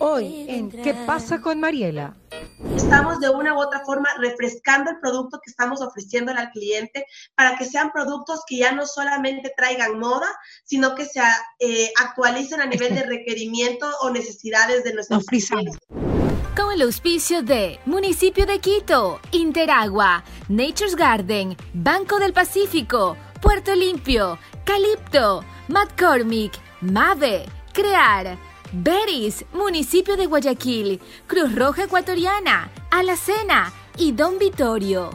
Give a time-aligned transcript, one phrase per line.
[0.00, 2.14] Hoy en ¿Qué pasa con Mariela?
[2.76, 7.56] Estamos de una u otra forma refrescando el producto que estamos ofreciendo al cliente para
[7.58, 10.28] que sean productos que ya no solamente traigan moda,
[10.64, 11.20] sino que se
[11.58, 15.78] eh, actualicen a nivel de requerimiento o necesidades de nuestros clientes.
[16.56, 24.38] Con el auspicio de Municipio de Quito, Interagua, Nature's Garden, Banco del Pacífico, Puerto Limpio,
[24.64, 28.47] Calipto, McCormick, Mave, Crear.
[28.72, 35.10] Beris, municipio de Guayaquil, Cruz Roja Ecuatoriana, Alacena y Don Vitorio.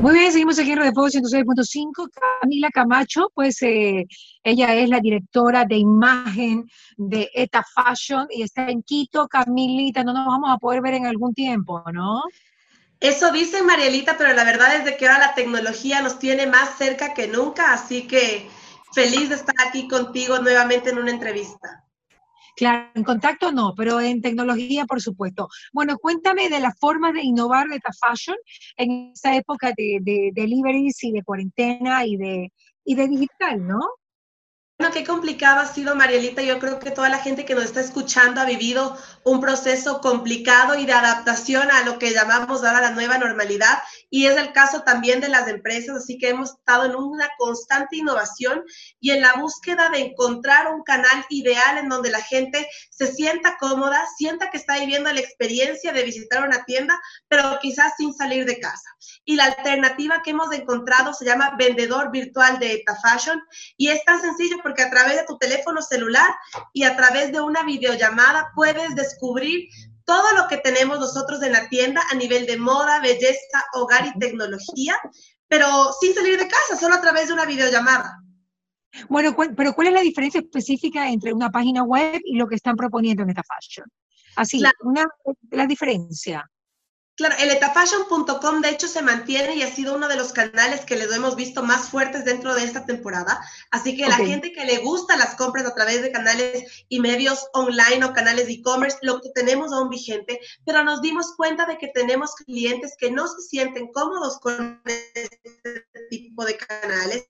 [0.00, 2.08] Muy bien, seguimos aquí en Radio Fuego 106.5.
[2.40, 4.06] Camila Camacho, pues eh,
[4.42, 9.28] ella es la directora de imagen de ETA Fashion y está en Quito.
[9.28, 12.22] Camilita, no nos vamos a poder ver en algún tiempo, ¿no?
[13.00, 16.78] Eso dice Marielita, pero la verdad es de que ahora la tecnología nos tiene más
[16.78, 18.48] cerca que nunca, así que
[18.92, 21.84] feliz de estar aquí contigo nuevamente en una entrevista.
[22.56, 25.48] Claro, en contacto no, pero en tecnología, por supuesto.
[25.74, 28.36] Bueno, cuéntame de la forma de innovar de fashion
[28.78, 33.80] en esa época de, de, deliveries y de cuarentena y de, y de digital, ¿no?
[34.78, 36.42] Bueno, qué complicado ha sido, Marielita.
[36.42, 40.78] Yo creo que toda la gente que nos está escuchando ha vivido un proceso complicado
[40.78, 43.78] y de adaptación a lo que llamamos ahora la nueva normalidad.
[44.10, 47.96] Y es el caso también de las empresas, así que hemos estado en una constante
[47.96, 48.64] innovación
[49.00, 53.56] y en la búsqueda de encontrar un canal ideal en donde la gente se sienta
[53.58, 58.44] cómoda, sienta que está viviendo la experiencia de visitar una tienda, pero quizás sin salir
[58.44, 58.90] de casa.
[59.24, 63.42] Y la alternativa que hemos encontrado se llama vendedor virtual de Eta Fashion
[63.78, 66.28] y es tan sencillo porque a través de tu teléfono celular
[66.72, 69.68] y a través de una videollamada puedes descubrir
[70.04, 74.18] todo lo que tenemos nosotros en la tienda a nivel de moda, belleza, hogar y
[74.18, 74.96] tecnología,
[75.46, 75.68] pero
[76.00, 78.18] sin salir de casa, solo a través de una videollamada.
[79.08, 82.74] Bueno, pero ¿cuál es la diferencia específica entre una página web y lo que están
[82.74, 83.86] proponiendo en esta fashion?
[84.34, 85.06] Así, una,
[85.52, 86.44] la diferencia.
[87.16, 90.96] Claro, el etafashion.com de hecho se mantiene y ha sido uno de los canales que
[90.96, 93.40] les hemos visto más fuertes dentro de esta temporada.
[93.70, 97.48] Así que la gente que le gusta las compras a través de canales y medios
[97.54, 101.78] online o canales de e-commerce, lo que tenemos aún vigente, pero nos dimos cuenta de
[101.78, 107.26] que tenemos clientes que no se sienten cómodos con este tipo de canales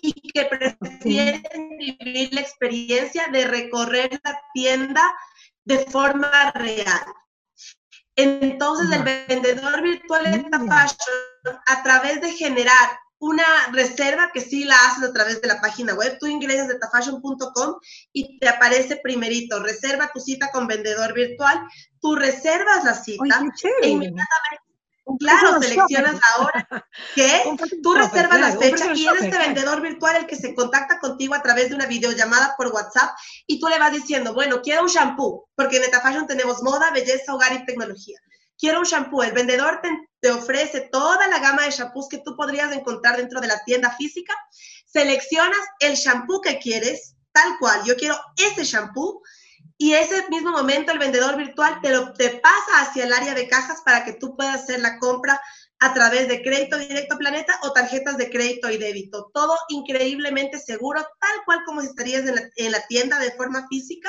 [0.00, 1.42] y que prefieren
[1.78, 5.14] vivir la experiencia de recorrer la tienda
[5.64, 7.04] de forma real.
[8.16, 14.64] Entonces, el vendedor virtual de esta fashion, a través de generar una reserva que sí
[14.64, 17.76] la haces a través de la página web, tú ingresas de tafashion.com
[18.12, 21.60] y te aparece primerito, reserva tu cita con vendedor virtual,
[22.00, 23.40] tú reservas la cita
[23.82, 24.71] e inmediatamente
[25.18, 27.42] Claro, seleccionas la hora que
[27.82, 31.42] tú reservas la fecha y eres este vendedor virtual el que se contacta contigo a
[31.42, 33.10] través de una videollamada por WhatsApp
[33.46, 37.34] y tú le vas diciendo, bueno, quiero un shampoo, porque en Metafashion tenemos moda, belleza,
[37.34, 38.18] hogar y tecnología.
[38.56, 39.24] Quiero un shampoo.
[39.24, 39.88] El vendedor te,
[40.20, 43.90] te ofrece toda la gama de shampoos que tú podrías encontrar dentro de la tienda
[43.96, 44.34] física.
[44.86, 47.82] Seleccionas el shampoo que quieres, tal cual.
[47.84, 49.20] Yo quiero ese shampoo
[49.82, 53.48] y ese mismo momento el vendedor virtual te, lo, te pasa hacia el área de
[53.48, 55.40] cajas para que tú puedas hacer la compra
[55.80, 59.32] a través de crédito directo Planeta o tarjetas de crédito y débito.
[59.34, 64.08] Todo increíblemente seguro, tal cual como estarías en la, en la tienda de forma física.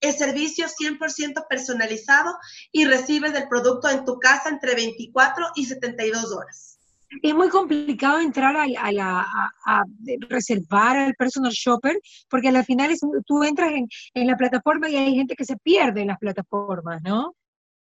[0.00, 2.32] El servicio 100% personalizado
[2.70, 6.79] y recibes el producto en tu casa entre 24 y 72 horas
[7.22, 9.26] es muy complicado entrar a, la,
[9.66, 9.84] a,
[10.28, 11.98] reservar al personal shopper,
[12.28, 16.02] porque al final tú entras en, en, la plataforma y hay gente que se pierde
[16.02, 17.34] en las plataformas, ¿no?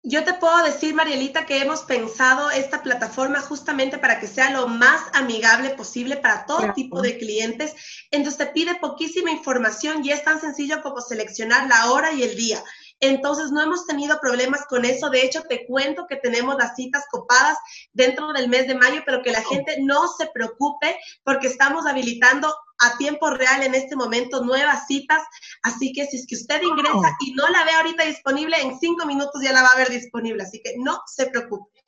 [0.08, 4.68] Yo te puedo decir, Marielita, que hemos pensado esta plataforma justamente para que sea lo
[4.68, 7.74] más amigable posible para todo tipo de clientes.
[8.12, 12.36] Entonces te pide poquísima información y es tan sencillo como seleccionar la hora y el
[12.36, 12.62] día.
[13.00, 15.10] Entonces, no hemos tenido problemas con eso.
[15.10, 17.58] De hecho, te cuento que tenemos las citas copadas
[17.92, 22.54] dentro del mes de mayo, pero que la gente no se preocupe porque estamos habilitando
[22.78, 25.22] a tiempo real en este momento nuevas citas.
[25.62, 29.06] Así que si es que usted ingresa y no la ve ahorita disponible, en cinco
[29.06, 30.42] minutos ya la va a ver disponible.
[30.42, 31.85] Así que no se preocupe.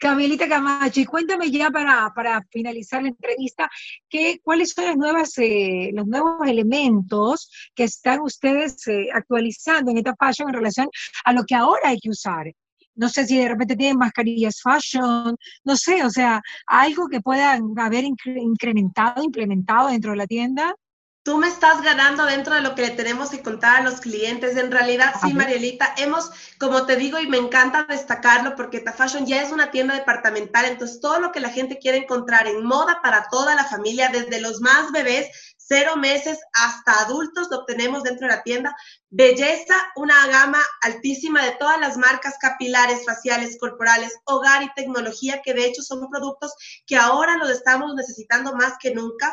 [0.00, 3.68] Camilita Camacho, y cuéntame ya para, para finalizar la entrevista,
[4.08, 9.98] ¿qué, ¿cuáles son las nuevas, eh, los nuevos elementos que están ustedes eh, actualizando en
[9.98, 10.88] esta fashion en relación
[11.26, 12.50] a lo que ahora hay que usar?
[12.94, 17.74] No sé si de repente tienen mascarillas fashion, no sé, o sea, algo que puedan
[17.76, 20.74] haber incrementado, implementado dentro de la tienda.
[21.22, 24.56] Tú me estás ganando dentro de lo que le tenemos que contar a los clientes.
[24.56, 29.26] En realidad, sí, Marielita, hemos, como te digo, y me encanta destacarlo porque Ta Fashion
[29.26, 33.00] ya es una tienda departamental, entonces todo lo que la gente quiere encontrar en moda
[33.02, 35.28] para toda la familia, desde los más bebés
[35.70, 38.74] cero meses hasta adultos lo obtenemos dentro de la tienda.
[39.08, 45.54] Belleza, una gama altísima de todas las marcas capilares, faciales, corporales, hogar y tecnología, que
[45.54, 46.52] de hecho son productos
[46.86, 49.32] que ahora los estamos necesitando más que nunca.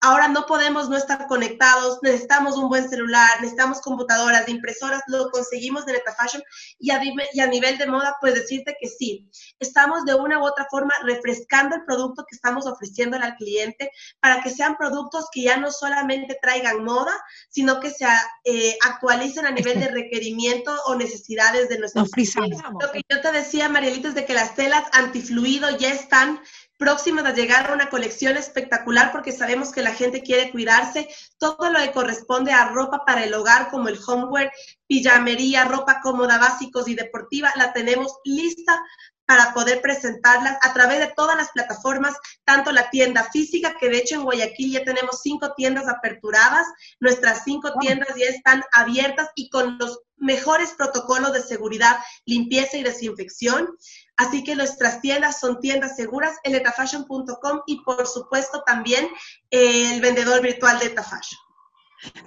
[0.00, 5.86] Ahora no podemos no estar conectados, necesitamos un buen celular, necesitamos computadoras, impresoras, lo conseguimos
[5.86, 6.42] de Neta Fashion
[6.78, 7.00] y a,
[7.32, 9.28] y a nivel de moda, pues decirte que sí,
[9.58, 13.90] estamos de una u otra forma refrescando el producto que estamos ofreciendo al cliente
[14.20, 17.12] para que sean productos que ya no solamente traigan moda,
[17.48, 18.06] sino que se
[18.44, 22.60] eh, actualicen a nivel de requerimiento o necesidades de nuestros clientes.
[22.80, 26.40] Lo que yo te decía, Marielita, es de que las telas antifluido ya están
[26.78, 31.08] próximas a llegar a una colección espectacular porque sabemos que la gente quiere cuidarse.
[31.36, 34.52] Todo lo que corresponde a ropa para el hogar, como el homeware,
[34.86, 38.80] pijamería, ropa cómoda, básicos y deportiva, la tenemos lista
[39.26, 42.16] para poder presentarlas a través de todas las plataformas,
[42.46, 46.66] tanto la tienda física, que de hecho en Guayaquil ya tenemos cinco tiendas aperturadas,
[46.98, 52.82] nuestras cinco tiendas ya están abiertas y con los mejores protocolos de seguridad, limpieza y
[52.82, 53.68] desinfección.
[54.16, 59.08] Así que nuestras tiendas son tiendas seguras, eletafashion.com y por supuesto también
[59.50, 61.40] el vendedor virtual de Etafashion.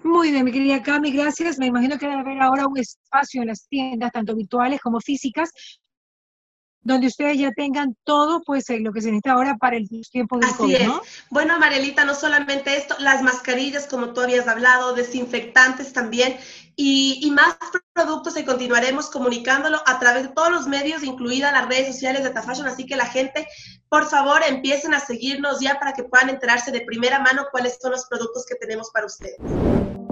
[0.03, 1.57] Muy bien, mi querida Cami, gracias.
[1.57, 5.51] Me imagino que debe haber ahora un espacio en las tiendas, tanto virtuales como físicas,
[6.83, 10.39] donde ustedes ya tengan todo, pues eh, lo que se necesita ahora para el tiempo
[10.39, 10.89] de Así es.
[11.29, 16.37] Bueno, Marielita, no solamente esto, las mascarillas, como tú habías hablado, desinfectantes también,
[16.75, 17.57] y, más
[17.93, 22.31] productos y continuaremos comunicándolo a través de todos los medios, incluidas las redes sociales de
[22.31, 23.47] Tafashion, así que la gente,
[23.87, 27.91] por favor, empiecen a seguirnos ya para que puedan enterarse de primera mano cuáles son
[27.91, 29.37] los productos que tenemos para ustedes.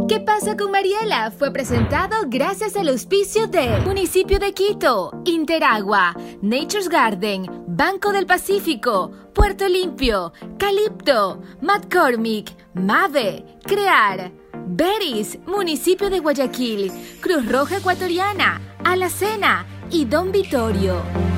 [0.09, 1.29] ¿Qué pasa con Mariela?
[1.29, 9.11] Fue presentado gracias al auspicio de Municipio de Quito, Interagua, Nature's Garden, Banco del Pacífico,
[9.35, 14.31] Puerto Limpio, Calipto, McCormick, Mave, Crear,
[14.65, 16.91] Beris, Municipio de Guayaquil,
[17.21, 21.28] Cruz Roja Ecuatoriana, Alacena y Don Vitorio.